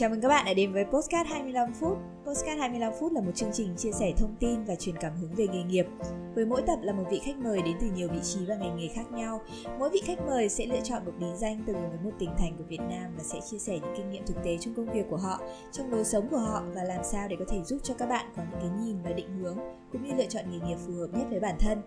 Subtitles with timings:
[0.00, 1.98] Chào mừng các bạn đã đến với Postcard 25 phút.
[2.30, 5.34] Postcard 25 phút là một chương trình chia sẻ thông tin và truyền cảm hứng
[5.34, 5.86] về nghề nghiệp.
[6.34, 8.76] Với mỗi tập là một vị khách mời đến từ nhiều vị trí và ngành
[8.76, 9.40] nghề khác nhau.
[9.78, 12.56] Mỗi vị khách mời sẽ lựa chọn một bí danh từ với một tỉnh thành
[12.58, 15.04] của Việt Nam và sẽ chia sẻ những kinh nghiệm thực tế trong công việc
[15.10, 15.40] của họ,
[15.72, 18.26] trong lối sống của họ và làm sao để có thể giúp cho các bạn
[18.36, 19.56] có những cái nhìn và định hướng
[19.92, 21.82] cũng như lựa chọn nghề nghiệp phù hợp nhất với bản thân.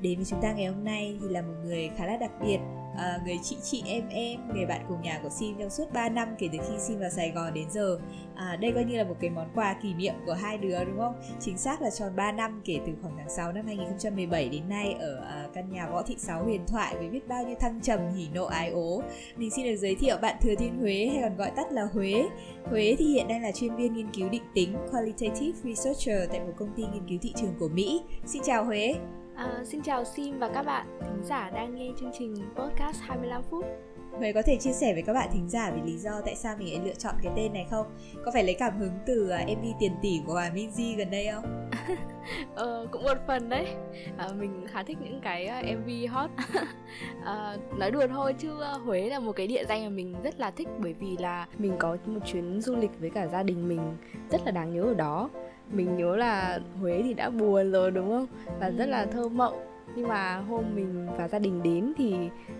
[0.00, 2.58] Đến với chúng ta ngày hôm nay thì là một người khá là đặc biệt
[2.96, 6.08] à, người chị chị em em người bạn cùng nhà của Sim trong suốt 3
[6.08, 7.98] năm kể từ khi Sim vào Sài Gòn đến giờ
[8.34, 10.98] à, đây coi như là một cái món quà kỷ niệm của hai đứa đúng
[10.98, 11.14] không?
[11.40, 14.96] Chính xác là tròn 3 năm kể từ khoảng tháng 6 năm 2017 đến nay
[15.00, 18.00] ở à, căn nhà võ thị sáu huyền thoại với biết bao nhiêu thăng trầm
[18.16, 19.02] hỉ nộ ái ố.
[19.36, 22.28] Mình xin được giới thiệu bạn Thừa Thiên Huế hay còn gọi tắt là Huế.
[22.64, 26.52] Huế thì hiện đang là chuyên viên nghiên cứu định tính Qualitative Researcher tại một
[26.56, 28.02] công ty nghiên cứu thị trường của Mỹ.
[28.26, 28.94] Xin chào Huế.
[29.34, 33.42] À, xin chào Sim và các bạn thính giả đang nghe chương trình podcast 25
[33.50, 33.91] phút.
[34.18, 36.56] Huế có thể chia sẻ với các bạn thính giả về lý do tại sao
[36.58, 37.86] mình lại lựa chọn cái tên này không?
[38.24, 41.28] Có phải lấy cảm hứng từ à, MV tiền tỷ của Hòa Minzy gần đây
[41.32, 41.70] không?
[42.54, 43.66] ờ, cũng một phần đấy.
[44.16, 46.30] À, mình khá thích những cái à, MV hot.
[47.24, 50.40] à, nói đùa thôi chứ uh, Huế là một cái địa danh mà mình rất
[50.40, 53.68] là thích bởi vì là mình có một chuyến du lịch với cả gia đình
[53.68, 53.96] mình
[54.30, 55.30] rất là đáng nhớ ở đó
[55.72, 58.26] mình nhớ là Huế thì đã buồn rồi đúng không
[58.60, 62.14] và rất là thơ mộng nhưng mà hôm mình và gia đình đến thì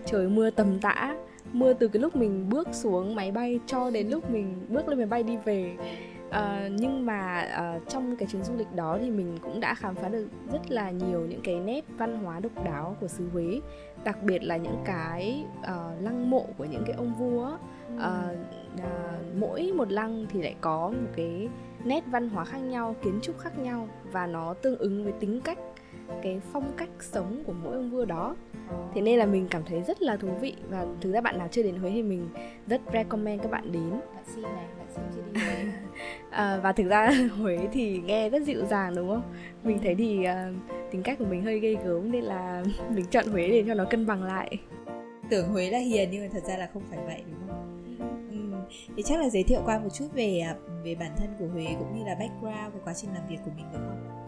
[0.06, 1.14] trời mưa tầm tã
[1.52, 4.98] mưa từ cái lúc mình bước xuống máy bay cho đến lúc mình bước lên
[4.98, 5.76] máy bay đi về.
[6.28, 9.94] Uh, nhưng mà uh, trong cái chuyến du lịch đó thì mình cũng đã khám
[9.94, 13.60] phá được rất là nhiều những cái nét văn hóa độc đáo của xứ Huế
[14.04, 17.56] đặc biệt là những cái uh, lăng mộ của những cái ông vua.
[17.96, 18.02] Uh,
[18.74, 21.48] uh, mỗi một lăng thì lại có một cái
[21.84, 25.40] nét văn hóa khác nhau kiến trúc khác nhau và nó tương ứng với tính
[25.40, 25.58] cách
[26.22, 28.36] cái phong cách sống của mỗi ông vua đó.
[28.94, 31.48] Thế nên là mình cảm thấy rất là thú vị và thực ra bạn nào
[31.50, 32.28] chưa đến huế thì mình
[32.66, 33.90] rất recommend các bạn đến.
[33.90, 35.64] Bạn xin này bạn xin chưa đi huế?
[36.30, 39.22] À, và thực ra huế thì nghe rất dịu dàng đúng không?
[39.64, 43.26] Mình thấy thì uh, tính cách của mình hơi gây gớm nên là mình chọn
[43.26, 44.58] huế để cho nó cân bằng lại.
[45.30, 47.72] Tưởng huế là hiền nhưng mà thật ra là không phải vậy đúng không?
[48.96, 50.54] Thì chắc là giới thiệu qua một chút về à,
[50.84, 53.50] về bản thân của Huế cũng như là background về quá trình làm việc của
[53.56, 54.21] mình được không?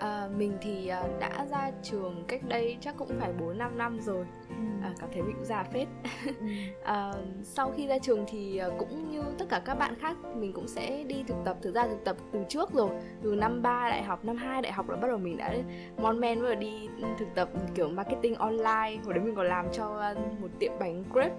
[0.00, 4.00] À, mình thì à, đã ra trường cách đây chắc cũng phải 4 5 năm
[4.00, 4.26] rồi.
[4.48, 4.54] Ừ.
[4.82, 5.88] À, cảm thấy mình cũng già phết.
[6.24, 6.46] Ừ.
[6.84, 7.12] à,
[7.42, 10.68] sau khi ra trường thì à, cũng như tất cả các bạn khác mình cũng
[10.68, 12.90] sẽ đi thực tập thực ra thực tập từ trước rồi.
[13.22, 15.54] Từ năm 3 đại học, năm 2 đại học là bắt đầu mình đã
[15.98, 18.98] mon men và đi thực tập kiểu marketing online.
[19.04, 21.36] Hồi đấy mình còn làm cho một tiệm bánh crepe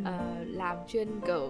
[0.00, 0.06] uh,
[0.46, 1.48] làm chuyên kiểu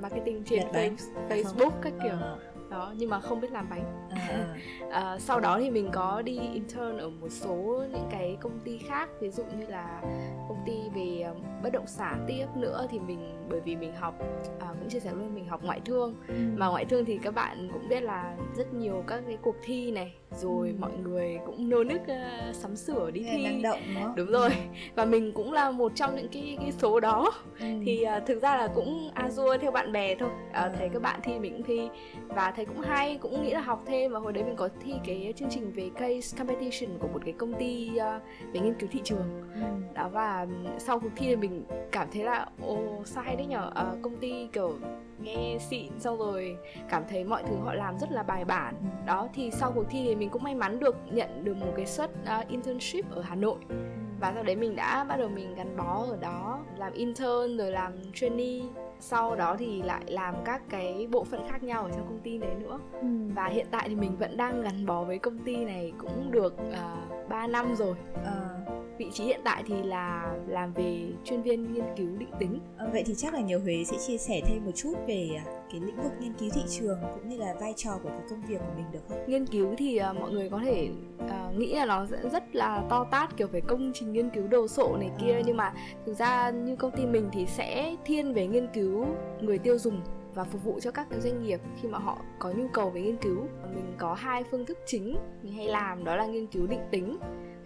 [0.00, 0.96] marketing trên face,
[1.28, 4.08] Facebook các kiểu uh đó nhưng mà không biết làm bánh.
[4.10, 4.56] À.
[4.90, 8.78] à, sau đó thì mình có đi intern ở một số những cái công ty
[8.78, 9.08] khác.
[9.20, 10.00] Ví dụ như là
[10.48, 14.14] công ty về um, bất động sản tiếp nữa thì mình bởi vì mình học
[14.60, 16.14] à, cũng chia sẻ luôn mình học ngoại thương.
[16.28, 16.34] Ừ.
[16.56, 19.90] mà ngoại thương thì các bạn cũng biết là rất nhiều các cái cuộc thi
[19.90, 20.74] này rồi ừ.
[20.78, 23.44] mọi người cũng nô nức uh, sắm sửa đi thi.
[23.44, 24.50] năng động đúng, đúng rồi.
[24.94, 27.32] Và mình cũng là một trong những cái cái số đó.
[27.60, 27.66] Ừ.
[27.84, 30.30] thì uh, thực ra là cũng azure theo bạn bè thôi.
[30.50, 31.88] Uh, thấy các bạn thi mình cũng thi.
[32.28, 34.92] Và thấy cũng hay cũng nghĩ là học thêm và hồi đấy mình có thi
[35.06, 38.88] cái chương trình về case competition của một cái công ty uh, về nghiên cứu
[38.92, 39.60] thị trường ừ.
[39.94, 40.46] đó và
[40.78, 44.16] sau cuộc thi thì mình cảm thấy là ồ sao hay đấy nhở uh, công
[44.16, 44.74] ty kiểu
[45.22, 46.56] nghe xịn xong rồi
[46.88, 49.06] cảm thấy mọi thứ họ làm rất là bài bản ừ.
[49.06, 51.86] đó thì sau cuộc thi thì mình cũng may mắn được nhận được một cái
[51.86, 53.76] suất uh, internship ở Hà Nội ừ.
[54.20, 57.70] và sau đấy mình đã bắt đầu mình gắn bó ở đó làm intern rồi
[57.70, 58.60] làm trainee
[59.00, 62.38] sau đó thì lại làm các cái bộ phận khác nhau ở trong công ty
[62.38, 62.78] đấy nữa.
[63.00, 63.08] Ừ.
[63.34, 66.54] và hiện tại thì mình vẫn đang gắn bó với công ty này cũng được
[66.68, 66.96] uh, à,
[67.28, 67.94] 3 năm rồi.
[68.14, 68.57] Uh
[68.98, 72.58] vị trí hiện tại thì là làm về chuyên viên nghiên cứu định tính.
[72.78, 75.44] À, vậy thì chắc là nhiều huế sẽ chia sẻ thêm một chút về à,
[75.72, 78.42] cái lĩnh vực nghiên cứu thị trường cũng như là vai trò của cái công
[78.48, 79.18] việc của mình được không?
[79.26, 80.88] Nghiên cứu thì uh, mọi người có thể
[81.24, 84.68] uh, nghĩ là nó rất là to tát kiểu về công trình nghiên cứu đồ
[84.68, 85.32] sộ này kia.
[85.32, 85.42] À.
[85.46, 85.72] nhưng mà
[86.06, 89.06] thực ra như công ty mình thì sẽ thiên về nghiên cứu
[89.40, 90.00] người tiêu dùng
[90.34, 93.00] và phục vụ cho các cái doanh nghiệp khi mà họ có nhu cầu về
[93.00, 93.46] nghiên cứu.
[93.74, 97.18] Mình có hai phương thức chính mình hay làm đó là nghiên cứu định tính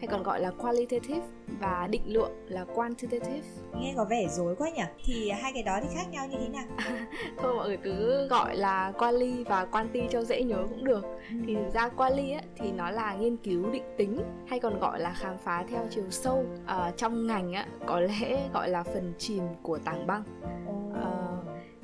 [0.02, 1.26] hay còn gọi là qualitative
[1.60, 3.42] và định lượng là quantitative?
[3.80, 4.82] Nghe có vẻ rối quá nhỉ?
[5.04, 6.64] Thì hai cái đó thì khác nhau như thế nào?
[7.38, 11.04] Thôi mọi người cứ gọi là quali và quanti cho dễ nhớ cũng được.
[11.30, 11.36] Ừ.
[11.46, 15.00] thì thực ra quali á, thì nó là nghiên cứu định tính hay còn gọi
[15.00, 16.44] là khám phá theo chiều sâu.
[16.66, 20.22] À, trong ngành á, có lẽ gọi là phần chìm của tảng băng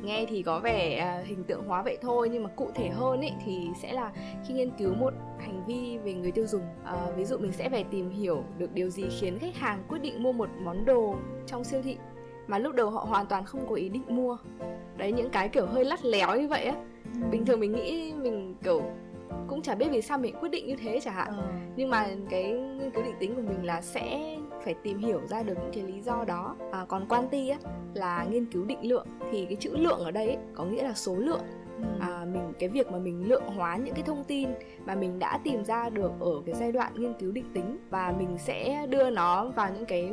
[0.03, 3.21] nghe thì có vẻ à, hình tượng hóa vậy thôi nhưng mà cụ thể hơn
[3.21, 4.13] ấy thì sẽ là
[4.47, 7.69] khi nghiên cứu một hành vi về người tiêu dùng à, ví dụ mình sẽ
[7.69, 11.17] phải tìm hiểu được điều gì khiến khách hàng quyết định mua một món đồ
[11.47, 11.97] trong siêu thị
[12.49, 14.37] mà lúc đầu họ hoàn toàn không có ý định mua.
[14.97, 16.75] Đấy những cái kiểu hơi lắt léo như vậy á.
[17.31, 18.83] Bình thường mình nghĩ mình kiểu
[19.49, 21.29] cũng chả biết vì sao mình quyết định như thế chẳng hạn.
[21.29, 21.43] Ừ.
[21.77, 25.43] nhưng mà cái nghiên cứu định tính của mình là sẽ phải tìm hiểu ra
[25.43, 27.59] được những cái lý do đó à, còn quanti á
[27.95, 30.95] là nghiên cứu định lượng thì cái chữ lượng ở đây ấy, có nghĩa là
[30.95, 31.41] số lượng
[31.77, 31.85] ừ.
[32.01, 34.49] à, mình cái việc mà mình lượng hóa những cái thông tin
[34.87, 38.15] mà mình đã tìm ra được ở cái giai đoạn nghiên cứu định tính và
[38.19, 40.13] mình sẽ đưa nó vào những cái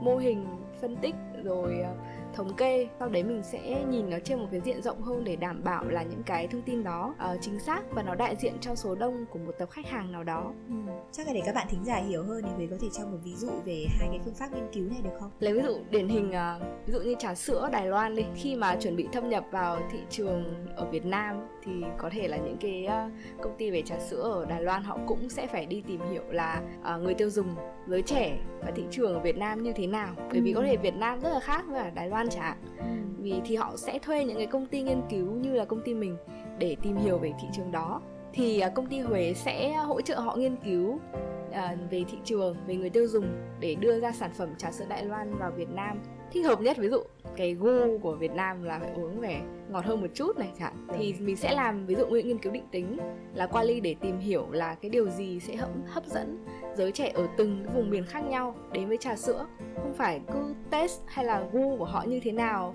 [0.00, 0.46] mô hình
[0.80, 1.14] phân tích
[1.46, 1.96] rồi uh,
[2.34, 2.88] thống kê.
[2.98, 5.84] Sau đấy mình sẽ nhìn nó trên một cái diện rộng hơn để đảm bảo
[5.84, 8.94] là những cái thông tin đó uh, chính xác và nó đại diện cho số
[8.94, 10.52] đông của một tập khách hàng nào đó.
[10.68, 10.74] Ừ.
[11.12, 13.18] chắc là để các bạn thính giả hiểu hơn thì Huế có thể cho một
[13.24, 15.30] ví dụ về hai cái phương pháp nghiên cứu này được không?
[15.40, 18.24] Lấy ví dụ điển hình uh, ví dụ như trà sữa Đài Loan đi.
[18.34, 20.44] Khi mà chuẩn bị thâm nhập vào thị trường
[20.76, 24.22] ở Việt Nam thì có thể là những cái uh, công ty về trà sữa
[24.22, 26.62] ở Đài Loan họ cũng sẽ phải đi tìm hiểu là
[26.94, 27.54] uh, người tiêu dùng
[27.86, 30.14] giới trẻ và thị trường ở Việt Nam như thế nào.
[30.30, 32.56] Bởi vì có thể Việt Nam rất là khác với Đài Loan chẳng hạn.
[32.78, 32.84] Ừ.
[33.18, 35.94] vì thì họ sẽ thuê những cái công ty nghiên cứu như là công ty
[35.94, 36.16] mình
[36.58, 38.00] để tìm hiểu về thị trường đó.
[38.32, 42.56] Thì uh, công ty Huế sẽ hỗ trợ họ nghiên cứu uh, về thị trường
[42.66, 43.26] về người tiêu dùng
[43.60, 46.02] để đưa ra sản phẩm trà sữa Đài Loan vào Việt Nam
[46.36, 46.76] thích hợp nhất.
[46.76, 47.02] Ví dụ
[47.36, 49.40] cái gu của Việt Nam là phải uống về
[49.70, 52.66] ngọt hơn một chút này chẳng thì mình sẽ làm ví dụ nghiên cứu định
[52.70, 52.98] tính
[53.34, 56.44] là qua ly để tìm hiểu là cái điều gì sẽ hấp hấp dẫn
[56.76, 59.46] giới trẻ ở từng cái vùng miền khác nhau đến với trà sữa.
[59.74, 62.74] Không phải cứ test hay là gu của họ như thế nào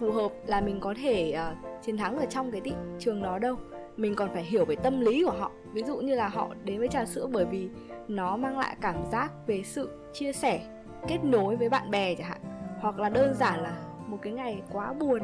[0.00, 3.38] phù hợp là mình có thể uh, chiến thắng ở trong cái thị trường đó
[3.38, 3.56] đâu.
[3.96, 5.50] Mình còn phải hiểu về tâm lý của họ.
[5.72, 7.68] Ví dụ như là họ đến với trà sữa bởi vì
[8.08, 10.60] nó mang lại cảm giác về sự chia sẻ
[11.08, 12.51] kết nối với bạn bè chẳng hạn
[12.82, 13.76] hoặc là đơn giản là
[14.06, 15.20] một cái ngày quá buồn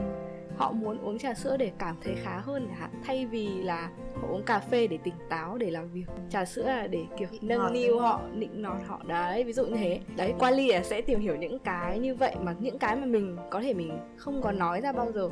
[0.56, 3.90] họ muốn uống trà sữa để cảm thấy khá hơn chẳng hạn thay vì là
[4.14, 6.05] họ uống cà phê để tỉnh táo để làm việc.
[6.31, 9.00] Trà sữa là để kiểu nâng niu họ nịnh nọt họ.
[9.06, 10.00] Đấy ví dụ như thế.
[10.16, 13.37] Đấy qua ly sẽ tìm hiểu những cái như vậy mà những cái mà mình
[13.50, 15.31] có thể mình không có nói ra bao giờ.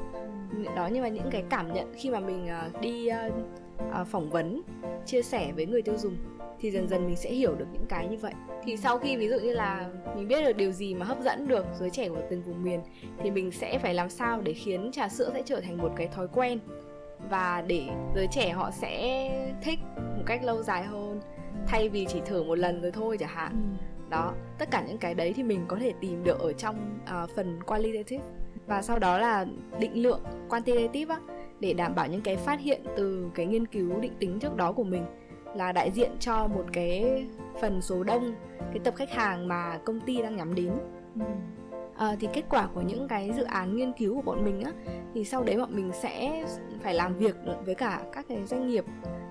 [0.76, 3.32] Đó nhưng mà những cái cảm nhận khi mà mình uh, đi uh,
[4.00, 4.62] uh, phỏng vấn
[5.06, 6.16] chia sẻ với người tiêu dùng
[6.60, 8.32] thì dần dần mình sẽ hiểu được những cái như vậy.
[8.64, 11.48] Thì sau khi ví dụ như là mình biết được điều gì mà hấp dẫn
[11.48, 12.80] được giới trẻ của từng vùng miền
[13.22, 16.08] thì mình sẽ phải làm sao để khiến trà sữa sẽ trở thành một cái
[16.08, 16.58] thói quen
[17.30, 17.82] và để
[18.14, 19.30] giới trẻ họ sẽ
[19.62, 21.20] thích một cách lâu dài hơn
[21.66, 23.52] thay vì chỉ thử một lần rồi thôi chẳng hạn.
[23.52, 23.86] Ừ.
[24.10, 27.30] đó tất cả những cái đấy thì mình có thể tìm được ở trong uh,
[27.36, 28.24] phần qualitative.
[28.66, 29.46] Và sau đó là
[29.80, 31.20] định lượng quantitative á
[31.60, 34.72] để đảm bảo những cái phát hiện từ cái nghiên cứu định tính trước đó
[34.72, 35.04] của mình
[35.56, 37.26] là đại diện cho một cái
[37.60, 40.72] phần số đông cái tập khách hàng mà công ty đang nhắm đến.
[41.14, 41.20] Ừ.
[41.96, 44.72] à, thì kết quả của những cái dự án nghiên cứu của bọn mình á
[45.14, 46.44] thì sau đấy bọn mình sẽ
[46.82, 48.84] phải làm việc với cả các cái doanh nghiệp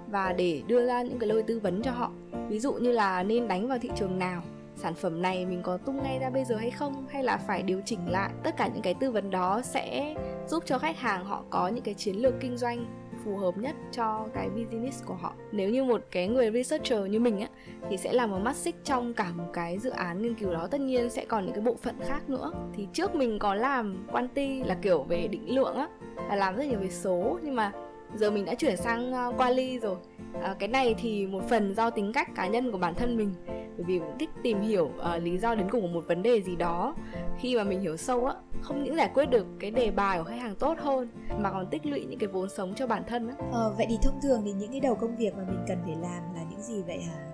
[0.07, 2.11] và để đưa ra những cái lời tư vấn cho họ.
[2.49, 4.41] Ví dụ như là nên đánh vào thị trường nào
[4.75, 7.63] sản phẩm này mình có tung ngay ra bây giờ hay không hay là phải
[7.63, 8.31] điều chỉnh lại.
[8.43, 10.15] Tất cả những cái tư vấn đó sẽ
[10.47, 12.85] giúp cho khách hàng họ có những cái chiến lược kinh doanh
[13.25, 15.33] phù hợp nhất cho cái business của họ.
[15.51, 17.47] Nếu như một cái người researcher như mình á,
[17.89, 20.67] thì sẽ là một mắt xích trong cả một cái dự án nghiên cứu đó.
[20.71, 22.51] Tất nhiên sẽ còn những cái bộ phận khác nữa.
[22.73, 25.87] Thì trước mình có làm quanti là kiểu về định lượng á,
[26.29, 27.39] là làm rất nhiều về số.
[27.43, 27.71] Nhưng mà
[28.17, 29.95] giờ mình đã chuyển sang uh, quali rồi.
[30.43, 33.33] À, cái này thì một phần do tính cách cá nhân của bản thân mình.
[33.47, 36.41] Bởi vì cũng thích tìm hiểu uh, lý do đến cùng của một vấn đề
[36.41, 36.95] gì đó.
[37.39, 40.23] Khi mà mình hiểu sâu á không những giải quyết được cái đề bài của
[40.23, 43.27] khách hàng tốt hơn mà còn tích lũy những cái vốn sống cho bản thân
[43.27, 43.35] á.
[43.51, 45.95] Ờ, vậy thì thông thường thì những cái đầu công việc mà mình cần phải
[45.95, 47.25] làm là những gì vậy hả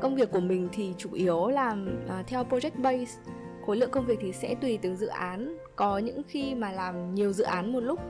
[0.00, 3.20] công việc của mình thì chủ yếu làm uh, theo project base.
[3.66, 5.56] Khối lượng công việc thì sẽ tùy từng dự án.
[5.76, 8.00] Có những khi mà làm nhiều dự án một lúc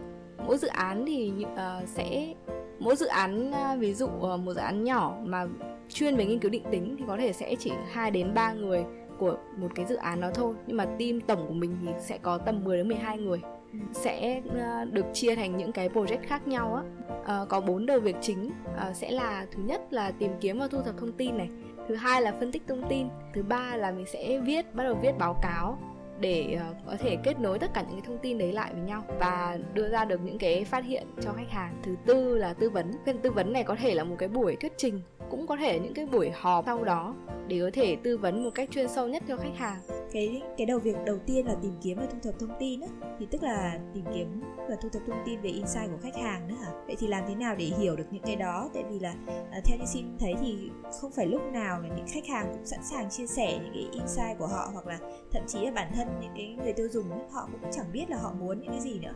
[0.46, 2.34] mỗi dự án thì uh, sẽ
[2.78, 5.46] mỗi dự án uh, ví dụ uh, một dự án nhỏ mà
[5.88, 8.84] chuyên về nghiên cứu định tính thì có thể sẽ chỉ 2 đến 3 người
[9.18, 10.54] của một cái dự án đó thôi.
[10.66, 13.40] Nhưng mà team tổng của mình thì sẽ có tầm 10 đến 12 người.
[13.72, 13.78] Ừ.
[13.92, 14.42] sẽ
[14.92, 16.82] được chia thành những cái project khác nhau á.
[17.42, 18.46] Uh, có bốn đầu việc chính.
[18.46, 21.48] Uh, sẽ là thứ nhất là tìm kiếm và thu thập thông tin này.
[21.88, 23.08] Thứ hai là phân tích thông tin.
[23.34, 25.78] Thứ ba là mình sẽ viết bắt đầu viết báo cáo
[26.20, 28.82] để ờ, có thể kết nối tất cả những cái thông tin đấy lại với
[28.82, 31.80] nhau và đưa ra được những cái phát hiện cho khách hàng.
[31.82, 32.92] Thứ tư là tư vấn.
[33.06, 35.78] Phần tư vấn này có thể là một cái buổi thuyết trình cũng có thể
[35.78, 37.14] những cái buổi họp sau đó
[37.48, 39.80] để có thể tư vấn một cách chuyên sâu nhất cho khách hàng.
[40.12, 42.88] Cái cái đầu việc đầu tiên là tìm kiếm và thu thập thông tin á.
[43.18, 46.48] Thì tức là tìm kiếm và thu thập thông tin về insight của khách hàng
[46.48, 46.70] nữa hả?
[46.86, 48.70] Vậy thì làm thế nào để hiểu được những cái đó?
[48.74, 49.14] Tại vì là
[49.52, 50.70] à, theo như xin thấy thì
[51.00, 53.88] không phải lúc nào là những khách hàng cũng sẵn sàng chia sẻ những cái
[53.92, 54.98] insight của họ hoặc là
[55.32, 58.16] thậm chí là bản thân những cái người tiêu dùng họ cũng chẳng biết là
[58.16, 59.12] họ muốn những cái gì nữa.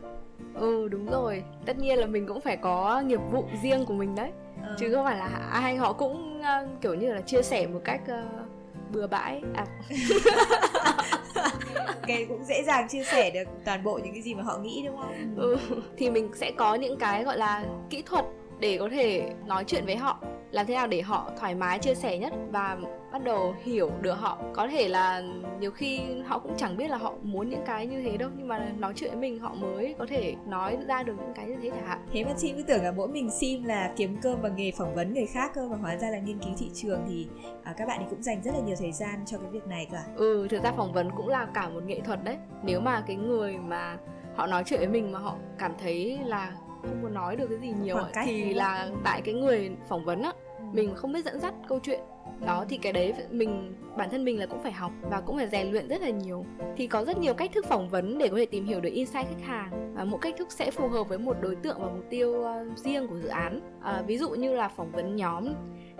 [0.54, 1.44] Ừ đúng rồi.
[1.66, 4.30] Tất nhiên là mình cũng phải có nghiệp vụ riêng của mình đấy.
[4.62, 4.74] Ừ.
[4.78, 8.00] chứ không phải là ai họ cũng uh, kiểu như là chia sẻ một cách
[8.02, 8.48] uh,
[8.92, 9.42] bừa bãi.
[9.54, 9.66] À.
[11.86, 14.82] Ok cũng dễ dàng chia sẻ được toàn bộ những cái gì mà họ nghĩ
[14.86, 15.34] đúng không?
[15.36, 15.56] Ừ.
[15.96, 18.24] thì mình sẽ có những cái gọi là kỹ thuật
[18.60, 20.18] để có thể nói chuyện với họ
[20.50, 22.76] làm thế nào để họ thoải mái chia sẻ nhất và
[23.12, 24.38] bắt đầu hiểu được họ?
[24.52, 25.22] Có thể là
[25.60, 28.48] nhiều khi họ cũng chẳng biết là họ muốn những cái như thế đâu nhưng
[28.48, 31.56] mà nói chuyện với mình họ mới có thể nói ra được những cái như
[31.62, 31.98] thế chẳng hạn.
[32.12, 34.94] Thế mà chị cứ tưởng là mỗi mình sim là kiếm cơm bằng nghề phỏng
[34.94, 37.28] vấn người khác cơ mà hóa ra là nghiên cứu thị trường thì
[37.62, 39.88] à, các bạn ấy cũng dành rất là nhiều thời gian cho cái việc này
[39.92, 42.36] cả ừ thực ra phỏng vấn cũng là cả một nghệ thuật đấy.
[42.62, 43.96] Nếu mà cái người mà
[44.34, 47.58] họ nói chuyện với mình mà họ cảm thấy là không muốn nói được cái
[47.58, 50.64] gì nhiều ấy, thì là tại cái người phỏng vấn á ừ.
[50.72, 52.00] mình không biết dẫn dắt câu chuyện.
[52.46, 55.48] Đó thì cái đấy mình bản thân mình là cũng phải học và cũng phải
[55.48, 56.44] rèn luyện rất là nhiều.
[56.76, 59.26] Thì có rất nhiều cách thức phỏng vấn để có thể tìm hiểu được insight
[59.28, 59.94] khách hàng.
[59.94, 62.78] Và mỗi cách thức sẽ phù hợp với một đối tượng và mục tiêu uh,
[62.78, 63.60] riêng của dự án.
[63.82, 65.48] À, ví dụ như là phỏng vấn nhóm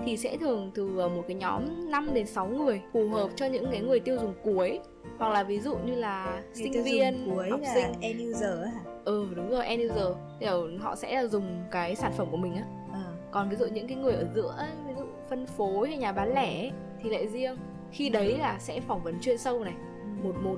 [0.04, 3.66] thì sẽ thường từ một cái nhóm 5 đến 6 người phù hợp cho những
[3.70, 4.80] cái người tiêu dùng cuối.
[5.18, 7.92] Hoặc là ví dụ như là người sinh viên cuối học là sinh.
[8.00, 8.80] end user hả?
[9.04, 10.16] Ừ đúng rồi end user.
[10.40, 12.64] Kiểu họ sẽ dùng cái sản phẩm của mình á.
[12.92, 13.04] À.
[13.30, 16.34] còn ví dụ những cái người ở giữa ví dụ phân phối hay nhà bán
[16.34, 16.70] lẻ
[17.02, 17.56] thì lại riêng.
[17.92, 19.74] Khi đấy là sẽ phỏng vấn chuyên sâu này
[20.22, 20.28] ừ.
[20.28, 20.56] một một.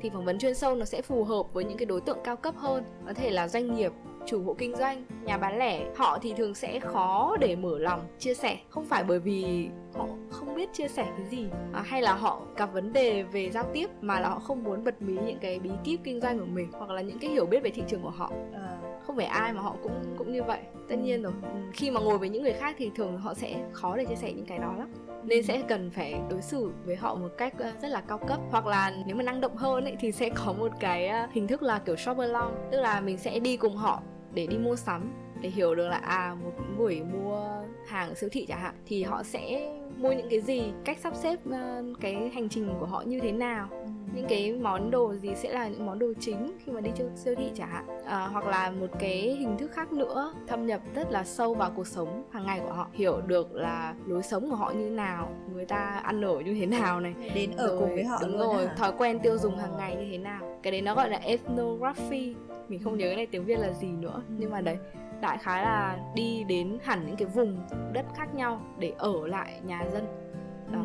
[0.00, 2.36] Thì phỏng vấn chuyên sâu nó sẽ phù hợp với những cái đối tượng cao
[2.36, 2.84] cấp hơn.
[3.06, 3.92] Có thể là doanh nghiệp
[4.26, 8.00] chủ hộ kinh doanh nhà bán lẻ họ thì thường sẽ khó để mở lòng
[8.18, 12.02] chia sẻ không phải bởi vì họ không biết chia sẻ cái gì à, hay
[12.02, 15.14] là họ gặp vấn đề về giao tiếp mà là họ không muốn bật mí
[15.26, 17.70] những cái bí kíp kinh doanh của mình hoặc là những cái hiểu biết về
[17.70, 20.60] thị trường của họ à không phải ai mà họ cũng cũng như vậy.
[20.88, 21.32] Tất nhiên rồi.
[21.42, 24.14] Ừ, khi mà ngồi với những người khác thì thường họ sẽ khó để chia
[24.14, 24.92] sẻ những cái đó lắm.
[25.24, 28.40] Nên sẽ cần phải đối xử với họ một cách ờ, rất là cao cấp.
[28.50, 31.48] Hoặc là nếu mà năng động hơn ấy, thì sẽ có một cái ờ, hình
[31.48, 32.68] thức là kiểu shop along.
[32.70, 34.02] Tức là mình sẽ đi cùng họ
[34.34, 38.30] để đi mua sắm để hiểu được là à một buổi mua hàng ở siêu
[38.32, 42.30] thị chẳng hạn thì họ sẽ mua những cái gì cách sắp xếp uh, cái
[42.34, 43.68] hành trình của họ như thế nào.
[43.70, 43.88] Ừ.
[44.14, 47.10] những cái món đồ gì sẽ là những món đồ chính khi mà đi siêu,
[47.16, 47.84] siêu thị chẳng hạn.
[48.04, 51.70] À, hoặc là một cái hình thức khác nữa thâm nhập rất là sâu vào
[51.76, 52.88] cuộc sống hàng ngày của họ.
[52.92, 56.66] Hiểu được là lối sống của họ như nào người ta ăn ở như thế
[56.66, 57.14] nào này.
[57.34, 58.74] Đến ở rồi, cùng với họ đúng rồi hả?
[58.74, 60.58] thói quen tiêu dùng hàng ngày như thế nào.
[60.62, 62.34] Cái đấy nó gọi là ethnography.
[62.68, 64.22] Mình không nhớ cái này tiếng việt là gì nữa.
[64.38, 64.76] Nhưng mà đấy
[65.22, 69.60] đại khái là đi đến hẳn những cái vùng đất khác nhau để ở lại
[69.64, 70.06] nhà dân.
[70.72, 70.84] Đó.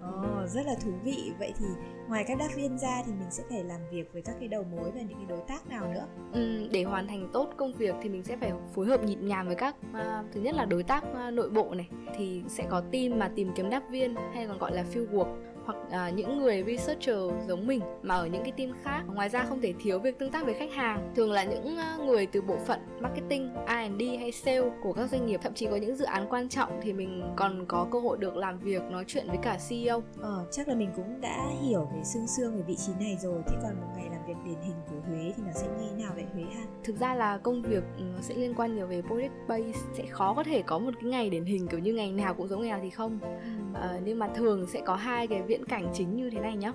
[0.00, 0.42] Ừ.
[0.42, 1.32] oh, rất là thú vị.
[1.38, 1.66] Vậy thì
[2.08, 4.62] ngoài các đáp viên ra thì mình sẽ phải làm việc với các cái đầu
[4.62, 6.06] mối và những cái đối tác nào nữa?
[6.32, 9.46] Ừ, để hoàn thành tốt công việc thì mình sẽ phải phối hợp nhịp nhàng
[9.46, 11.88] với các uh, thứ nhất là đối tác uh, nội bộ này.
[12.16, 15.36] Thì sẽ có team mà tìm kiếm đáp viên hay còn gọi là field work
[15.66, 19.02] hoặc à, những người researcher giống mình mà ở những cái team khác.
[19.14, 21.12] Ngoài ra không thể thiếu việc tương tác với khách hàng.
[21.16, 25.26] Thường là những à, người từ bộ phận marketing R&D hay sale của các doanh
[25.26, 25.40] nghiệp.
[25.42, 28.36] Thậm chí có những dự án quan trọng thì mình còn có cơ hội được
[28.36, 32.04] làm việc nói chuyện với cả CEO ờ, chắc là mình cũng đã hiểu về
[32.04, 33.42] xương xương về vị trí này rồi.
[33.46, 36.02] Thế còn một ngày là việc điển hình của Huế thì nó sẽ như thế
[36.02, 36.62] nào vậy Huế ha?
[36.84, 40.06] Thực ra là công việc ừ, nó sẽ liên quan nhiều về project base sẽ
[40.06, 42.60] khó có thể có một cái ngày điển hình kiểu như ngày nào cũng giống
[42.60, 43.18] ngày nào thì không.
[43.22, 43.80] Ừ.
[43.80, 46.72] à, nhưng mà thường sẽ có hai cái viễn cảnh chính như thế này nhá.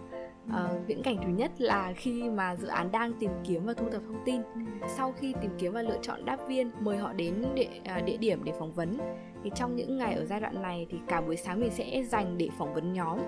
[0.51, 3.89] À, viễn cảnh thứ nhất là khi mà dự án đang tìm kiếm và thu
[3.89, 4.41] thập thông tin.
[4.43, 4.61] Ừ.
[4.97, 8.17] sau khi tìm kiếm và lựa chọn đáp viên mời họ đến địa, à, địa
[8.17, 8.97] điểm để phỏng vấn.
[9.43, 12.37] Thì trong những ngày ở giai đoạn này thì cả buổi sáng mình sẽ dành
[12.37, 13.19] để phỏng vấn nhóm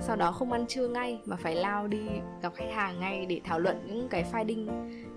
[0.00, 2.02] sau đó không ăn trưa ngay mà phải lao đi
[2.42, 4.68] gặp khách hàng ngay để thảo luận những cái finding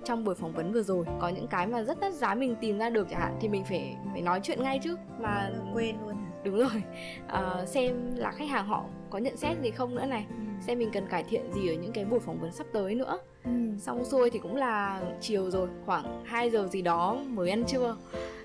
[0.04, 1.06] trong buổi phỏng vấn vừa rồi.
[1.20, 3.64] Có những cái mà rất đắt giá mình tìm ra được chẳng hạn thì mình
[3.64, 6.84] phải phải nói chuyện ngay trước mà quên luôn đúng rồi.
[7.28, 10.26] À, xem là khách hàng họ có nhận xét gì không nữa này.
[10.30, 10.36] Ừ.
[10.62, 13.20] xem mình cần cải thiện gì ở những cái buổi phỏng vấn sắp tới nữa.
[13.46, 13.52] Ừ.
[13.80, 17.98] xong xuôi thì cũng là chiều rồi khoảng 2 giờ gì đó mới ăn trưa.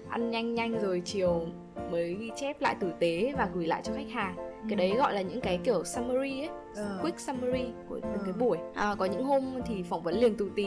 [0.08, 1.46] Ăn nhanh nhanh rồi chiều
[1.90, 4.36] mới ghi chép lại tử tế và gửi lại cho khách hàng.
[4.68, 7.02] Cái đấy gọi là những cái kiểu summary ấy uh.
[7.02, 8.02] quick summary của uh.
[8.24, 8.58] cái buổi.
[8.74, 10.66] À, có những hôm thì phỏng vấn liền tù tì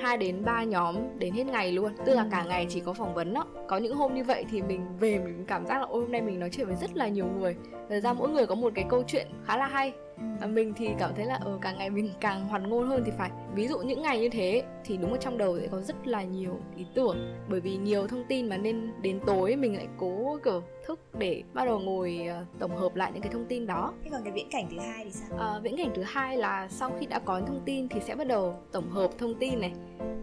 [0.00, 1.92] hai đến ba nhóm đến hết ngày luôn.
[2.06, 3.46] Tức là cả ngày chỉ có phỏng vấn đó.
[3.68, 6.22] Có những hôm như vậy thì mình về mình cảm giác là ôi hôm nay
[6.22, 7.56] mình nói chuyện với rất là nhiều người.
[7.88, 9.92] Thời ra mỗi người có một cái câu chuyện khá là hay.
[10.40, 13.02] À, mình thì cảm thấy là ở ừ, càng ngày mình càng hoàn ngôn hơn
[13.06, 13.30] thì phải.
[13.54, 16.22] Ví dụ những ngày như thế thì đúng ở trong đầu sẽ có rất là
[16.22, 17.34] nhiều ý tưởng.
[17.48, 21.42] Bởi vì nhiều thông tin mà nên đến tối mình lại cố kiểu thức để
[21.54, 23.92] bắt đầu ngồi uh, tổng hợp lại những cái thông tin đó.
[24.04, 25.38] Thế còn cái viễn cảnh thứ hai thì sao?
[25.38, 28.14] À, viễn cảnh thứ hai là sau khi đã có những thông tin thì sẽ
[28.14, 29.72] bắt đầu tổng hợp thông tin này.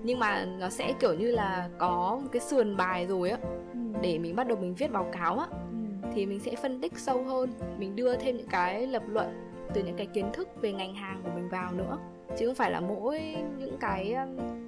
[0.04, 3.38] Nhưng mà nó sẽ kiểu như là có một cái sườn bài rồi á
[3.74, 3.80] ừ.
[4.02, 5.48] để mình bắt đầu mình viết báo cáo á.
[5.52, 6.08] Ừ.
[6.14, 9.28] thì mình sẽ phân tích sâu hơn mình đưa thêm những cái lập luận
[9.74, 11.98] từ những cái kiến thức về ngành hàng của mình vào nữa
[12.38, 14.16] chứ không phải là mỗi những cái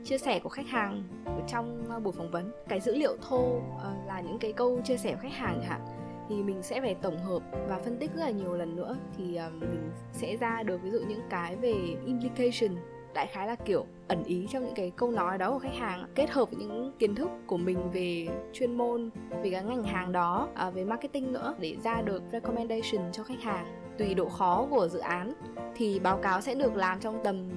[0.03, 2.51] chia sẻ của khách hàng ở trong buổi phỏng vấn.
[2.68, 5.82] Cái dữ liệu thô ờ, là những cái câu chia sẻ của khách hàng hạn,
[6.30, 8.98] thì mình sẽ phải tổng hợp và phân tích rất là nhiều lần nữa.
[9.18, 11.74] Thì mình sẽ ra được ví dụ những cái về
[12.06, 12.75] implication,
[13.13, 16.06] đại khái là kiểu ẩn ý trong những cái câu nói đó của khách hàng
[16.15, 19.10] kết hợp với những kiến thức của mình về chuyên môn,
[19.44, 23.41] về cái ngành hàng đó ờ, về marketing nữa để ra được recommendation cho khách
[23.41, 25.34] hàng tùy độ khó của dự án
[25.75, 27.50] thì báo cáo sẽ được làm trong tầm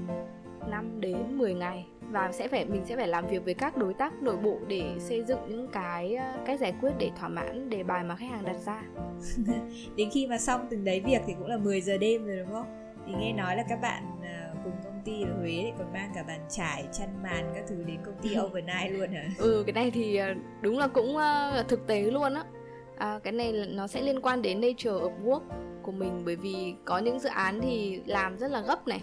[0.70, 3.94] 5 đến 10 ngày và sẽ phải mình sẽ phải làm việc với các đối
[3.94, 7.70] tác nội bộ để xây dựng những cái ờ, cách giải quyết để thỏa mãn
[7.70, 8.82] đề bài mà khách hàng đặt ra.
[9.96, 12.52] đến khi mà xong từng đấy việc thì cũng là 10 giờ đêm rồi đúng
[12.52, 12.96] không?
[13.06, 16.12] Thì nghe nói là các bạn ờ, cùng công ty ở Huế thì còn mang
[16.14, 19.24] cả bàn trải, chăn màn các thứ đến công ty overnight luôn hả?
[19.38, 21.16] ừ cái này thì ờ, đúng là cũng
[21.68, 22.44] thực tế luôn á.
[22.98, 25.40] À, cái này nó sẽ liên quan đến nature of work
[25.84, 29.00] của mình bởi vì có những dự án thì làm rất là gấp này.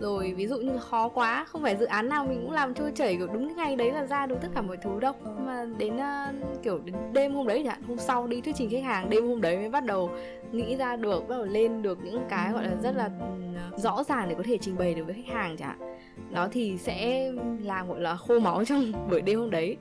[0.00, 2.92] Rồi ví dụ như khó quá không phải dự án nào mình cũng làm trôi
[2.94, 5.12] chảy kiểu đúng cái ngày đấy là ra được tất cả mọi thứ đâu.
[5.46, 8.84] Mà đến uh, kiểu đến đêm hôm đấy chẳng hôm sau đi thuyết trình khách
[8.84, 10.10] hàng đêm hôm đấy mới bắt đầu
[10.52, 14.04] nghĩ ra được bắt đầu lên được những cái gọi là rất là ừ, rõ
[14.04, 15.96] ràng để có thể trình bày được với khách hàng chẳng
[16.30, 17.30] đó thì sẽ
[17.62, 19.76] làm gọi là khô máu trong buổi đêm hôm đấy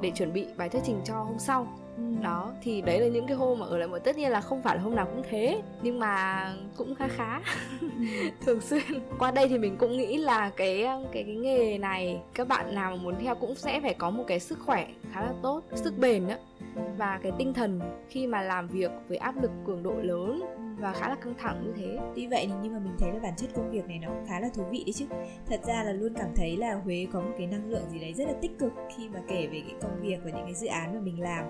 [0.00, 1.66] để chuẩn bị bài thuyết trình cho hôm sau
[2.22, 4.62] đó thì đấy là những cái hôm mà ở lại một tất nhiên là không
[4.62, 7.40] phải là hôm nào cũng thế nhưng mà cũng khá khá.
[8.46, 8.82] Thường xuyên.
[9.18, 12.90] Qua đây thì mình cũng nghĩ là cái cái cái nghề này các bạn nào
[12.90, 15.98] mà muốn theo cũng sẽ phải có một cái sức khỏe khá là tốt sức
[15.98, 16.34] bền đó
[16.96, 20.42] và cái tinh thần khi mà làm việc với áp lực cường độ lớn
[20.78, 21.98] và khá là căng thẳng như thế.
[22.14, 24.40] Tuy vậy nhưng mà mình thấy là bản chất công việc này nó cũng khá
[24.40, 25.04] là thú vị đấy chứ.
[25.46, 28.12] Thật ra là luôn cảm thấy là huế có một cái năng lượng gì đấy
[28.12, 30.66] rất là tích cực khi mà kể về cái công việc và những cái dự
[30.66, 31.44] án mà mình làm.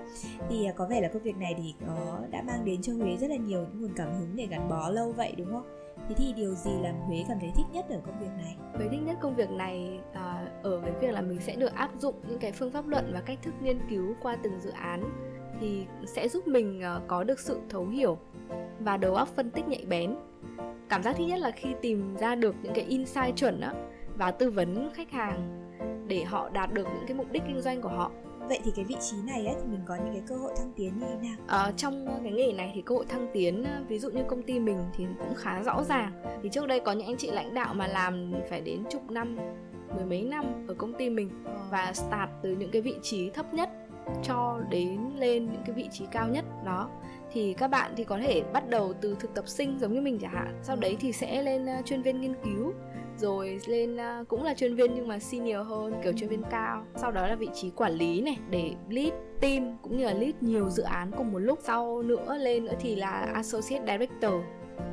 [0.49, 3.17] Thì à, có vẻ là công việc này thì có, đã mang đến cho huế
[3.17, 5.67] rất là nhiều những nguồn cảm hứng để gắn bó lâu vậy, đúng không?
[6.09, 8.57] Thế thì điều gì làm Huế cảm thấy thích nhất ở công việc này?
[8.75, 11.91] Huế thích nhất công việc này à, ở cái việc là mình sẽ được áp
[11.99, 15.03] dụng những cái phương pháp luận và cách thức nghiên cứu qua từng dự án
[15.61, 18.19] thì sẽ giúp mình uh, có được sự thấu hiểu
[18.81, 20.17] và đầu óc phân tích nhạy bén
[20.89, 23.75] cảm giác thứ nhất là khi tìm ra được những cái insight chuẩn á
[24.17, 25.61] và tư vấn khách hàng
[26.09, 28.11] để họ đạt được những cái mục đích kinh doanh của họ
[28.49, 30.73] vậy thì cái vị trí này ấy, thì mình có những cái cơ hội thăng
[30.77, 31.37] tiến như thế nào?
[31.47, 34.59] À, trong cái nghề này thì cơ hội thăng tiến ví dụ như công ty
[34.59, 36.13] mình thì cũng khá rõ ràng.
[36.43, 39.37] Thì trước đây có những anh chị lãnh đạo mà làm phải đến chục năm
[39.97, 41.69] mười mấy năm ở công ty mình ờ.
[41.71, 43.71] và start từ những cái vị trí thấp nhất
[44.23, 46.91] cho đến lên những cái vị trí cao nhất đó.
[47.33, 50.19] Thì các bạn thì có thể bắt đầu từ thực tập sinh giống như mình
[50.23, 52.73] chẳng hạn sau đấy thì sẽ lên chuyên viên nghiên cứu
[53.19, 56.85] rồi lên uh, cũng là chuyên viên nhưng mà senior hơn kiểu chuyên viên cao.
[56.97, 60.35] Sau đó là vị trí quản lý này để lead team cũng như là lead
[60.41, 61.59] nhiều dự án cùng một lúc.
[61.63, 64.35] Sau nữa lên nữa thì là associate director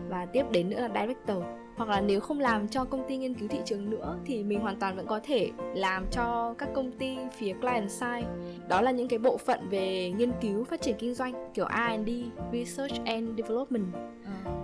[0.09, 1.43] và tiếp đến nữa là director.
[1.75, 4.59] Hoặc là nếu không làm cho công ty nghiên cứu thị trường nữa thì mình
[4.59, 8.27] hoàn toàn vẫn có thể làm cho các công ty phía client side.
[8.67, 12.09] Đó là những cái bộ phận về nghiên cứu phát triển kinh doanh kiểu R&D
[12.53, 13.93] research and development.
[14.25, 14.60] À,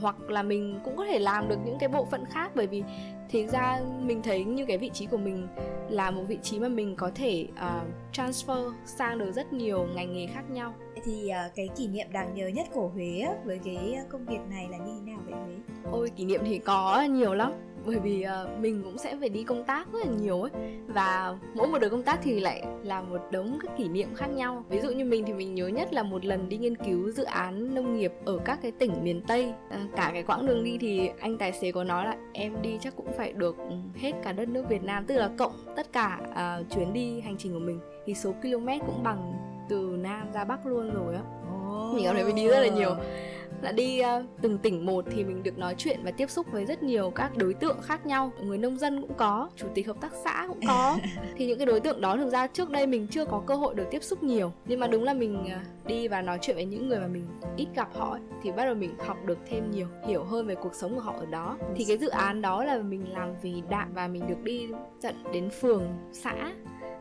[0.00, 2.82] hoặc là mình cũng có thể làm được những cái bộ phận khác bởi vì
[3.28, 5.48] thì ra mình thấy như cái vị trí của mình
[5.88, 10.12] là một vị trí mà mình có thể uh, transfer sang được rất nhiều ngành
[10.12, 10.74] nghề khác nhau
[11.04, 14.40] thì uh, cái kỷ niệm đáng nhớ nhất của Huế á, với cái công việc
[14.50, 15.54] này là như thế nào vậy Huế?
[15.92, 17.52] Ôi kỷ niệm thì có nhiều lắm
[17.86, 20.50] bởi vì uh, mình cũng sẽ phải đi công tác rất là nhiều ấy.
[20.86, 24.26] Và mỗi một đợt công tác thì lại là một đống các kỷ niệm khác
[24.26, 24.64] nhau.
[24.68, 27.24] Ví dụ như mình thì mình nhớ nhất là một lần đi nghiên cứu dự
[27.24, 29.52] án nông nghiệp ở các cái tỉnh miền tây.
[29.68, 32.78] Uh, cả cái quãng đường đi thì anh tài xế có nói là em đi
[32.80, 35.04] chắc cũng phải được ừ, hết cả đất nước Việt Nam.
[35.06, 38.68] Tức là cộng tất cả uh, chuyến đi hành trình của mình thì số km
[38.86, 39.32] cũng bằng
[39.68, 41.22] từ Nam ra Bắc luôn rồi á.
[41.66, 41.94] Oh.
[41.94, 42.94] mình cảm thấy mình đi rất là nhiều
[43.62, 46.66] là đi uh, từng tỉnh một thì mình được nói chuyện và tiếp xúc với
[46.66, 48.32] rất nhiều các đối tượng khác nhau.
[48.42, 50.98] Người nông dân cũng có chủ tịch hợp tác xã cũng có.
[51.36, 53.74] Thì những cái đối tượng đó thực ra trước đây mình chưa có cơ hội
[53.74, 54.52] được tiếp xúc nhiều.
[54.66, 57.26] Nhưng mà đúng là mình uh, đi và nói chuyện với những người mà mình
[57.56, 60.54] ít gặp họ ấy, thì bắt đầu mình học được thêm nhiều hiểu hơn về
[60.54, 61.56] cuộc sống của họ ở đó.
[61.76, 64.68] Thì cái dự án đó là mình làm vì đạm và mình được đi
[65.02, 66.52] tận đến phường xã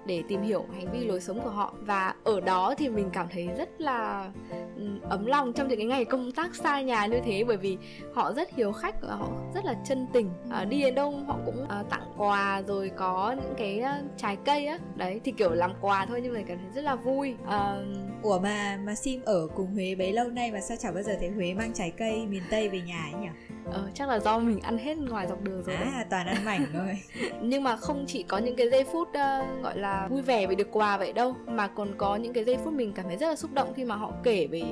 [0.06, 1.74] để tìm hiểu hành vi lối sống của họ.
[1.82, 4.32] Và ở đó thì mình cảm thấy rất là
[4.76, 7.44] ừ, ấm lòng trong những cái ngày công tác xa nhà như thế.
[7.48, 7.78] Bởi vì
[8.14, 10.30] họ rất hiếu khách và họ rất là chân tình.
[10.50, 14.38] À, đi đến đâu họ cũng à, tặng quà rồi có những cái à, trái
[14.46, 14.80] cây á.
[14.96, 17.36] Đấy thì kiểu làm quà thôi nhưng mà cảm thấy rất là vui.
[17.48, 17.78] À,
[18.22, 21.16] ủa mà mà sim ở cùng huế bấy lâu nay mà sao chẳng bao giờ
[21.20, 23.55] thấy huế mang trái cây miền tây về nhà ấy nhỉ?
[23.72, 26.66] Ờ chắc là do mình ăn hết ngoài dọc đường rồi à toàn ăn mảnh
[26.74, 27.00] thôi.
[27.42, 30.56] Nhưng mà không chỉ có những cái giây phút uh, gọi là vui vẻ vì
[30.56, 33.28] được quà vậy đâu mà còn có những cái giây phút mình cảm thấy rất
[33.28, 34.64] là xúc động khi mà họ kể về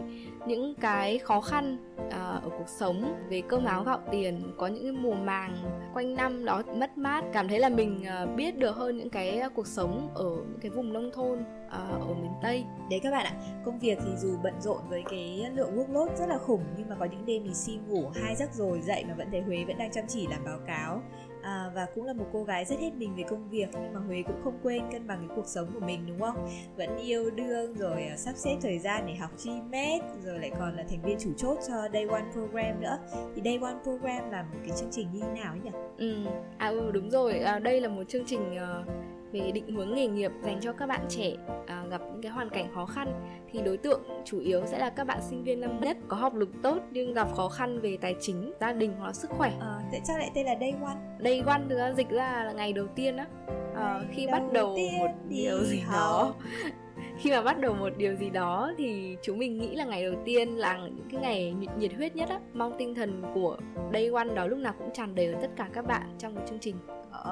[0.48, 1.78] những cái khó khăn
[2.08, 5.58] uh, ở cuộc sống về cơm áo gạo tiền có những mùa màng
[5.94, 9.40] quanh năm đó mất mát cảm thấy là mình uh, biết được hơn những cái
[9.40, 12.66] à, cuộc sống ở những cái vùng nông thôn ở miền Tây.
[12.90, 13.34] Đấy các bạn ạ,
[13.66, 16.96] công việc thì dù bận rộn với cái lượng workload rất là khủng nhưng mà
[17.00, 19.78] có những đêm thì si ngủ hai giấc rồi dậy mà vẫn thấy Huế vẫn
[19.78, 21.02] đang chăm chỉ làm báo cáo
[21.44, 24.00] à, và cũng là một cô gái rất hết mình về công việc nhưng mà
[24.00, 26.48] Huế cũng không quên cân bằng cái cuộc sống của mình đúng không?
[26.78, 30.76] Vẫn yêu đương rồi uh, sắp xếp thời gian để học GMAT rồi lại còn
[30.76, 32.98] là thành viên chủ chốt cho Day One Program nữa.
[33.36, 35.72] Thì Day One Program là một cái chương trình như thế nào ấy nhỉ?
[35.98, 38.88] Ừ, à ừ đúng rồi, à, đây là một chương trình uh
[39.34, 41.32] về định hướng nghề nghiệp dành cho các bạn trẻ
[41.68, 43.14] à, gặp những cái hoàn cảnh khó khăn.
[43.52, 46.36] Thì đối tượng chủ yếu sẽ là các bạn sinh viên năm nhất có học
[46.36, 49.54] lực tốt nhưng gặp khó khăn về tài chính gia đình hoặc là sức khỏe.
[49.60, 50.98] À, tại sao lại tên là day one.
[51.24, 53.26] Day one thực ra dịch ra là ngày đầu tiên á.
[53.76, 55.96] À, khi bắt đầu một điều gì học.
[55.96, 56.34] đó.
[57.18, 60.14] Khi mà bắt đầu một điều gì đó thì chúng mình nghĩ là ngày đầu
[60.26, 62.40] tiên là những cái ngày nhiệt huyết nhất á.
[62.54, 63.58] Mong tinh thần của
[63.94, 66.46] day one đó lúc nào cũng tràn đầy ở tất cả các bạn trong cái
[66.50, 66.76] chương trình
[67.14, 67.32] Ồ,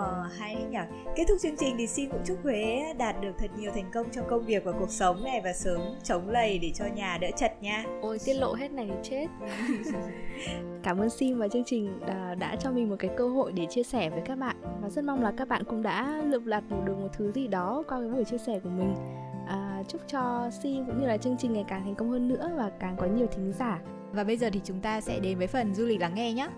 [0.00, 0.78] oh, hay nhỉ.
[1.16, 4.10] Kết thúc chương trình thì xin cũng chúc Huế đạt được thật nhiều thành công
[4.10, 7.28] trong công việc và cuộc sống này Và sớm chống lầy để cho nhà đỡ
[7.36, 7.84] chật nha.
[8.00, 9.26] Ôi, tiết lộ hết này thì chết.
[10.82, 13.66] Cảm ơn Sim và chương trình đã, đã cho mình một cái cơ hội để
[13.70, 14.56] chia sẻ với các bạn.
[14.82, 17.82] Và rất mong là các bạn cũng đã lượm lặt được một thứ gì đó
[17.88, 18.94] qua cái buổi chia sẻ của mình.
[19.46, 22.50] À, Chúc cho Sim cũng như là chương trình ngày càng thành công hơn nữa
[22.56, 23.80] và càng có nhiều thính giả.
[24.12, 26.48] Và bây giờ thì chúng ta sẽ đến với phần du lịch lắng nghe nhé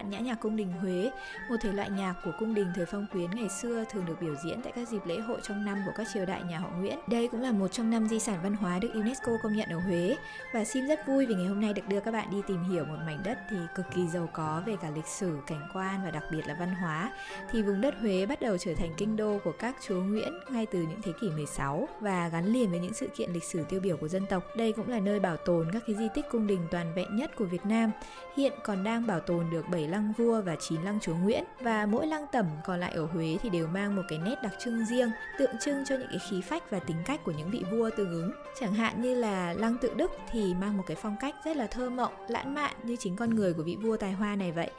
[0.00, 1.10] bạn nhã nhạc cung đình Huế,
[1.50, 4.34] một thể loại nhạc của cung đình thời phong quyến ngày xưa thường được biểu
[4.44, 6.98] diễn tại các dịp lễ hội trong năm của các triều đại nhà họ Nguyễn.
[7.08, 9.78] Đây cũng là một trong năm di sản văn hóa được UNESCO công nhận ở
[9.78, 10.16] Huế
[10.54, 12.84] và Sim rất vui vì ngày hôm nay được đưa các bạn đi tìm hiểu
[12.84, 16.10] một mảnh đất thì cực kỳ giàu có về cả lịch sử, cảnh quan và
[16.10, 17.12] đặc biệt là văn hóa.
[17.50, 20.66] Thì vùng đất Huế bắt đầu trở thành kinh đô của các chúa Nguyễn ngay
[20.66, 23.80] từ những thế kỷ 16 và gắn liền với những sự kiện lịch sử tiêu
[23.80, 24.42] biểu của dân tộc.
[24.56, 27.36] Đây cũng là nơi bảo tồn các cái di tích cung đình toàn vẹn nhất
[27.36, 27.90] của Việt Nam.
[28.36, 31.44] Hiện còn đang bảo tồn được được 7 lăng vua và 9 lăng chúa Nguyễn.
[31.60, 34.52] Và mỗi lăng tẩm còn lại ở Huế thì đều mang một cái nét đặc
[34.58, 37.62] trưng riêng, tượng trưng cho những cái khí phách và tính cách của những vị
[37.72, 38.32] vua tương ứng.
[38.60, 41.66] Chẳng hạn như là lăng tự Đức thì mang một cái phong cách rất là
[41.66, 44.70] thơ mộng, lãng mạn như chính con người của vị vua tài hoa này vậy.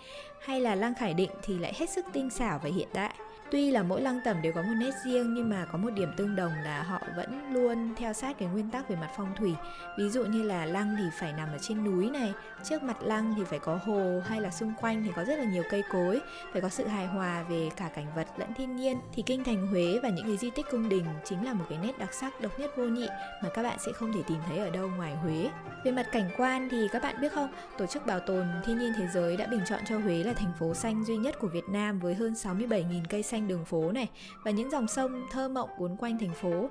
[0.42, 3.14] Hay là lăng Khải Định thì lại hết sức tinh xảo và hiện đại.
[3.52, 6.12] Tuy là mỗi lăng tẩm đều có một nét riêng nhưng mà có một điểm
[6.18, 9.56] tương đồng là họ vẫn luôn theo sát cái nguyên tắc về mặt phong thủy.
[9.98, 12.34] Ví dụ như là lăng thì phải nằm ở trên núi này,
[12.64, 15.44] trước mặt lăng thì phải có hồ hay là xung quanh thì có rất là
[15.44, 16.20] nhiều cây cối,
[16.54, 18.98] phải có sự hài hòa về cả cảnh vật lẫn thiên nhiên.
[19.14, 21.80] Thì kinh thành Huế và những cái di tích cung đình chính là một cái
[21.84, 23.08] nét đặc sắc độc nhất vô nhị
[23.44, 25.50] mà các bạn sẽ không thể tìm thấy ở đâu ngoài Huế.
[25.84, 28.94] Về mặt cảnh quan thì các bạn biết không, Tổ chức Bảo tồn Thiên nhiên
[28.98, 31.70] Thế giới đã bình chọn cho Huế là thành phố xanh duy nhất của Việt
[31.70, 34.10] Nam với hơn 67.000 cây xanh đường phố này
[34.44, 36.70] và những dòng sông thơ mộng cuốn quanh thành phố.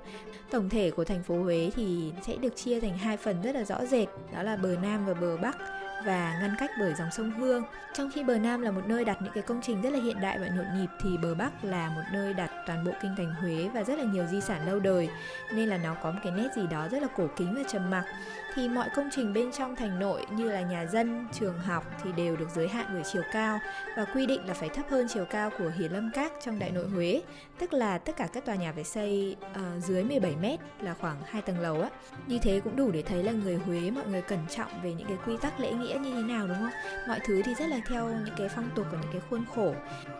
[0.51, 3.63] Tổng thể của thành phố Huế thì sẽ được chia thành hai phần rất là
[3.63, 5.57] rõ rệt, đó là bờ Nam và bờ Bắc
[6.05, 7.63] và ngăn cách bởi dòng sông Hương.
[7.93, 10.21] Trong khi bờ Nam là một nơi đặt những cái công trình rất là hiện
[10.21, 13.33] đại và nhộn nhịp thì bờ Bắc là một nơi đặt toàn bộ kinh thành
[13.33, 15.09] Huế và rất là nhiều di sản lâu đời
[15.53, 17.89] nên là nó có một cái nét gì đó rất là cổ kính và trầm
[17.89, 18.03] mặc
[18.55, 22.11] thì mọi công trình bên trong thành nội như là nhà dân, trường học thì
[22.11, 23.59] đều được giới hạn bởi chiều cao
[23.97, 26.71] và quy định là phải thấp hơn chiều cao của Hiền Lâm Các trong Đại
[26.71, 27.21] Nội Huế,
[27.59, 31.41] tức là tất cả các tòa nhà phải xây uh, dưới 17m là khoảng 2
[31.41, 31.89] tầng lầu á.
[32.27, 35.07] Như thế cũng đủ để thấy là người Huế mọi người cẩn trọng về những
[35.07, 36.69] cái quy tắc lễ nghĩa như thế nào đúng không?
[37.07, 39.73] Mọi thứ thì rất là theo những cái phong tục và những cái khuôn khổ.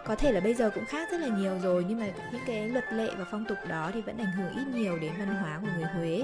[0.05, 2.69] Có thể là bây giờ cũng khác rất là nhiều rồi nhưng mà những cái
[2.69, 5.59] luật lệ và phong tục đó thì vẫn ảnh hưởng ít nhiều đến văn hóa
[5.61, 6.23] của người Huế.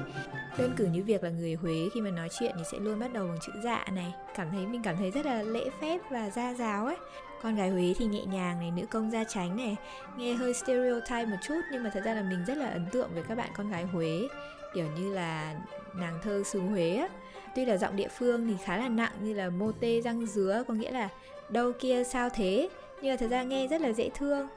[0.57, 3.13] Đơn cử như việc là người Huế khi mà nói chuyện thì sẽ luôn bắt
[3.13, 4.13] đầu bằng chữ dạ này.
[4.35, 6.95] Cảm thấy mình cảm thấy rất là lễ phép và gia giáo ấy.
[7.41, 9.75] Con gái Huế thì nhẹ nhàng này, nữ công gia tránh này
[10.17, 13.09] Nghe hơi stereotype một chút nhưng mà thật ra là mình rất là ấn tượng
[13.13, 14.27] với các bạn con gái Huế.
[14.73, 15.55] Kiểu như là
[15.95, 17.07] nàng thơ xứ Huế á.
[17.55, 20.63] Tuy là giọng địa phương thì khá là nặng như là mô tê răng dứa
[20.67, 21.09] Có nghĩa là
[21.49, 22.69] đâu kia sao thế.
[23.01, 24.47] Nhưng mà thật ra nghe rất là dễ thương.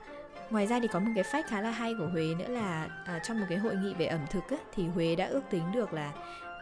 [0.50, 3.18] Ngoài ra thì có một cái fact khá là hay của Huế nữa là à,
[3.18, 5.92] trong một cái hội nghị về ẩm thực á, thì Huế đã ước tính được
[5.92, 6.12] là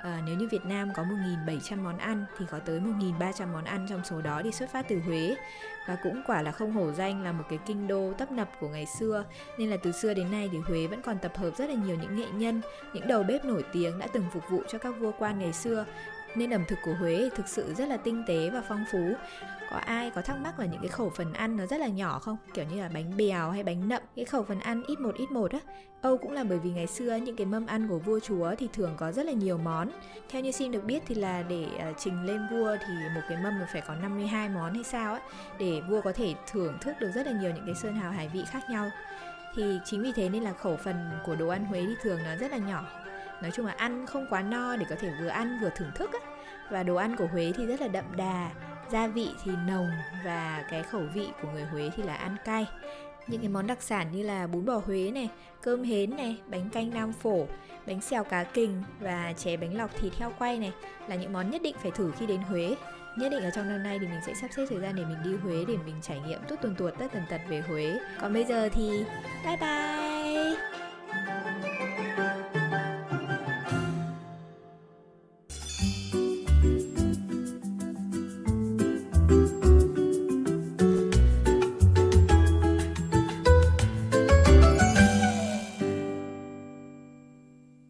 [0.02, 3.86] à, nếu như Việt Nam có 1.700 món ăn thì có tới 1.300 món ăn
[3.90, 5.36] trong số đó thì xuất phát từ Huế.
[5.88, 8.68] Và cũng quả là không hổ danh là một cái kinh đô tấp nập của
[8.68, 9.24] ngày xưa.
[9.58, 11.96] Nên là từ xưa đến nay thì Huế vẫn còn tập hợp rất là nhiều
[12.02, 12.60] những nghệ nhân,
[12.92, 15.84] những đầu bếp nổi tiếng đã từng phục vụ cho các vua quan ngày xưa
[16.38, 19.12] nên ẩm thực của Huế thực sự rất là tinh tế và phong phú.
[19.70, 22.18] Có ai có thắc mắc là những cái khẩu phần ăn nó rất là nhỏ
[22.18, 22.36] không?
[22.54, 25.30] Kiểu như là bánh bèo hay bánh nậm, cái khẩu phần ăn ít một ít
[25.30, 25.58] một á.
[26.02, 28.68] Âu cũng là bởi vì ngày xưa những cái mâm ăn của vua chúa thì
[28.72, 29.90] thường có rất là nhiều món.
[30.28, 33.38] Theo như xin được biết thì là để à, trình lên vua thì một cái
[33.42, 35.20] mâm phải có 52 món hay sao á,
[35.58, 38.28] để vua có thể thưởng thức được rất là nhiều những cái sơn hào hải
[38.28, 38.90] vị khác nhau.
[39.54, 42.36] Thì chính vì thế nên là khẩu phần của đồ ăn Huế thì thường nó
[42.36, 42.84] rất là nhỏ
[43.42, 46.10] nói chung là ăn không quá no để có thể vừa ăn vừa thưởng thức
[46.12, 46.18] á
[46.70, 48.50] và đồ ăn của Huế thì rất là đậm đà
[48.90, 49.90] gia vị thì nồng
[50.24, 52.66] và cái khẩu vị của người Huế thì là ăn cay
[53.28, 55.30] những cái món đặc sản như là bún bò Huế này,
[55.62, 57.46] cơm hến này, bánh canh nam phổ,
[57.86, 60.72] bánh xèo cá kình và chè bánh lọc thịt heo quay này
[61.08, 62.74] là những món nhất định phải thử khi đến Huế.
[63.18, 65.18] Nhất định ở trong năm nay thì mình sẽ sắp xếp thời gian để mình
[65.24, 67.98] đi Huế để mình trải nghiệm tuốt tuần tuột tất tần tật về Huế.
[68.20, 69.04] Còn bây giờ thì
[69.44, 70.54] bye bye.